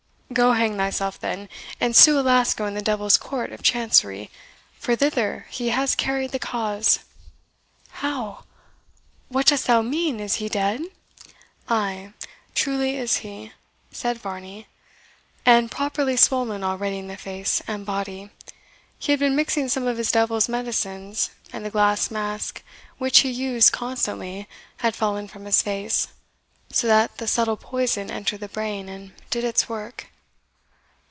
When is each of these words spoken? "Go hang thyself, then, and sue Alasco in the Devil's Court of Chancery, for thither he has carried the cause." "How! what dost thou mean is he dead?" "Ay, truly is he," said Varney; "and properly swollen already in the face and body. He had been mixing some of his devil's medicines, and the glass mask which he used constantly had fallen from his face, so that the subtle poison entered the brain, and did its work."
"Go 0.33 0.53
hang 0.53 0.77
thyself, 0.77 1.19
then, 1.19 1.49
and 1.81 1.93
sue 1.93 2.17
Alasco 2.17 2.65
in 2.65 2.73
the 2.73 2.81
Devil's 2.81 3.17
Court 3.17 3.51
of 3.51 3.61
Chancery, 3.61 4.29
for 4.79 4.95
thither 4.95 5.45
he 5.49 5.71
has 5.71 5.93
carried 5.93 6.31
the 6.31 6.39
cause." 6.39 6.99
"How! 7.89 8.45
what 9.27 9.47
dost 9.47 9.67
thou 9.67 9.81
mean 9.81 10.21
is 10.21 10.35
he 10.35 10.47
dead?" 10.47 10.83
"Ay, 11.67 12.13
truly 12.55 12.95
is 12.95 13.17
he," 13.17 13.51
said 13.91 14.19
Varney; 14.19 14.67
"and 15.45 15.69
properly 15.69 16.15
swollen 16.15 16.63
already 16.63 16.97
in 16.99 17.07
the 17.07 17.17
face 17.17 17.61
and 17.67 17.85
body. 17.85 18.29
He 18.99 19.11
had 19.11 19.19
been 19.19 19.35
mixing 19.35 19.67
some 19.67 19.85
of 19.85 19.97
his 19.97 20.13
devil's 20.13 20.47
medicines, 20.47 21.31
and 21.51 21.65
the 21.65 21.69
glass 21.69 22.09
mask 22.09 22.63
which 22.99 23.19
he 23.19 23.29
used 23.29 23.73
constantly 23.73 24.47
had 24.77 24.95
fallen 24.95 25.27
from 25.27 25.43
his 25.43 25.61
face, 25.61 26.07
so 26.71 26.87
that 26.87 27.17
the 27.17 27.27
subtle 27.27 27.57
poison 27.57 28.09
entered 28.09 28.39
the 28.39 28.47
brain, 28.47 28.87
and 28.87 29.11
did 29.29 29.43
its 29.43 29.67
work." 29.67 30.07